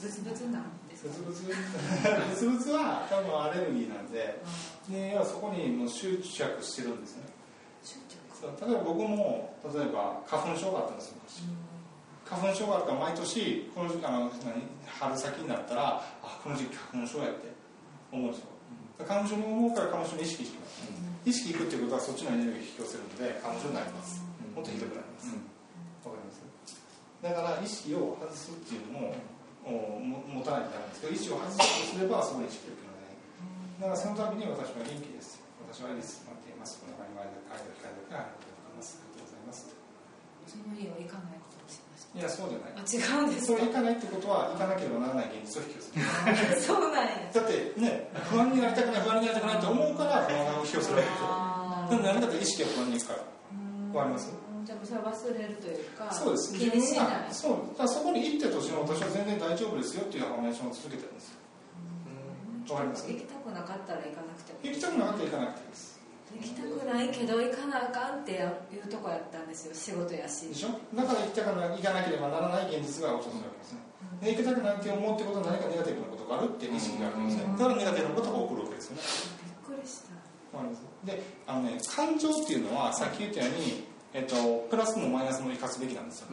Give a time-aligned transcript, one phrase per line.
[0.00, 1.10] ブツブツなんですか？
[1.26, 1.58] ブツブツ
[2.30, 4.42] ブツブツは多分アレルギーなんで
[4.88, 7.22] で要はそこにもう執着してるんですね。
[8.38, 11.42] 例えば僕も例えば花粉症があったんですよ昔。
[12.24, 17.50] 花粉症があるから毎年この時あの何春先になったらあこの時期花粉症やって
[18.12, 18.46] 思うんですよ。
[19.06, 20.82] 花粉症に思うから花粉症に意識してます、
[21.24, 24.22] 意識いくっていうことはそっちのエネルギーを引き寄せるので花粉症になります、
[24.54, 25.34] もっとひどくなります。
[26.04, 26.42] わ、かります？
[27.22, 29.14] だから意識を外すっていうのも
[29.68, 33.12] おも持たないとダメですけど意識を外すとすれば意識を置くので
[33.84, 35.36] だからその度に私は元気です。
[35.68, 36.80] 私はエリス待っています。
[36.80, 39.68] この場に前で書いて書いてありがとうございますありがとうございます。
[40.48, 42.80] その家は行かないことにしましたいやそうじゃない。
[42.80, 46.64] あ違うんですそかないってことは行かなければならない現実を引き寄せる。
[46.64, 47.28] そうなんや。
[47.28, 51.04] だってね不安になりたくない不安になりたくないと思うから不安を引き寄せる。
[51.04, 53.20] わけでも何かと意識が不安にいくから
[53.92, 54.32] わかります？
[54.68, 56.52] じゃあもうそれは忘れるというかそうです。
[56.52, 57.32] 気にしない。
[57.32, 57.72] そう。
[57.72, 61.40] だからそこに行ってとしても私は全然大丈夫ですよっていうアファメーションを続けてるんですよ。
[62.76, 63.08] わかります？
[63.08, 65.96] 行きたくなかったら行かなくても行きたくなかったら行かなくていいです。
[66.28, 70.52] 行きたくないけど行かなあかんっていうとこやったんですよ仕事やし。
[70.52, 70.76] でしょ？
[70.92, 73.80] だから行きたくない行かなければならない現実が訪れるわけですね。
[74.20, 77.32] で行きたくないって思うってことは何かネガティブなことがあるっていう意識があるん。
[77.32, 79.02] ですねだからネガティブなことが起こるわけですよね。
[79.72, 80.12] びっくりした。
[80.52, 80.84] わかります？
[81.08, 86.28] であのね感情っていうのはさっき言ったように、えっと、プラスもマイナスも生かすべきなんですよ。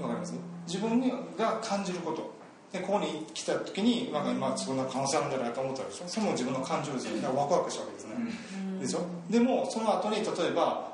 [0.00, 0.34] わかります？
[0.66, 1.00] 自分
[1.36, 2.34] が感じること。
[2.72, 6.04] でここに来た時になんか今そんな可能性あるんじゃないかと思ったでしょ。
[6.08, 7.16] それも自分の感情ですよ。
[7.22, 8.14] だからワクワクしたわけですね、
[8.80, 9.00] でしょ？
[9.30, 10.92] でもその後に例えば、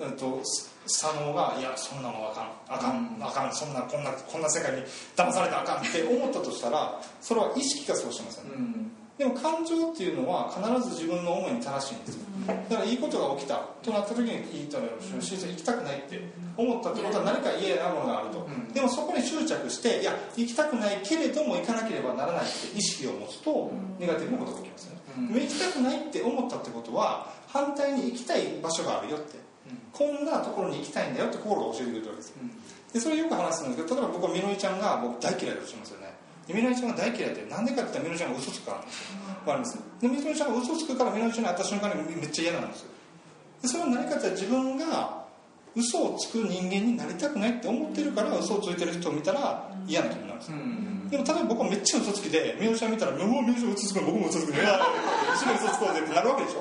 [0.00, 0.42] えっと、
[0.86, 2.50] 左脳が「いやそんなのあかん。
[2.68, 3.16] あかん。
[3.22, 3.54] あかん。
[3.54, 4.82] そんなこんなこんな世界に
[5.16, 8.50] 騙されたらあかん」って思ったとしたらそれは意識がそうしてますよね、
[9.16, 14.78] でも感情っていうのは必ず自分の思いに正しいんですよだからいいことが起きたとなった時にいいと
[15.20, 16.20] し行きたくないって
[16.56, 29.38] 思ったってことは何か嫌なものがあると、でもそこに執着していや行きたくないけれども行かなければならないって意識を持つとネガティブなことが起きますよね、行きたくないって思ったってことは反対に行きたい場所があるよって、
[29.92, 32.36] こんなところに行きたいんだよって心が教えてくれるわけですよ、
[32.92, 36.12] でそれよく話すんですけど例えば僕はみのりちゃんが僕大嫌いだとしますよね
[36.46, 39.14] でみのりちゃんが大嫌いってなんでかって言ったらみのりちゃんが嘘つくからなんですよ。
[39.46, 39.78] わかります？
[40.00, 42.88] でみのりちゃんが嘘つくからみのりちゃんに会った瞬間にめっちゃ嫌なんですよ。
[43.62, 45.24] でそれは何かって自分が
[45.74, 50.56] 嘘をつく人間になりたくないって思ってるから嘘をついてる人を見たら嫌な気分なんですよ、
[51.10, 54.80] でも例えば僕はめっちゃ嘘つきでみのりちゃん見たら「うわみのりちゃん嘘つくの僕も嘘つくのいや
[55.34, 56.60] 一緒に嘘つこうぜ」ってなるわけでしょ？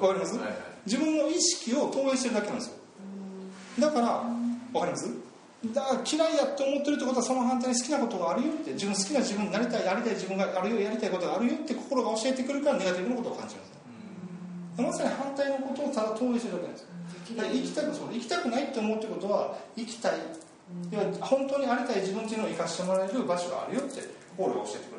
[0.00, 0.38] わかります、
[0.86, 2.74] 自分の意識を投影してるだけなんですよ。
[3.80, 5.10] だからわかります？
[5.72, 13.76] だから嫌いやって思ってるってことはその反対に好きなことがあるよって自分好きな自分になりたいやりたい自分があるよやりたいことがあるよって心が教えてくるからネガティブなことを感じるんですよ。
[14.84, 16.82] まさに反対のことをただ投影してるだけなんです。
[16.82, 16.88] よ
[17.36, 20.12] だから行きたくそう行きたくないって思うってことは行きたい。
[20.90, 24.02] 要は本当にありたい自分っていうのを生かしてもらえる場所があるよって
[24.36, 24.95] 心が教えてく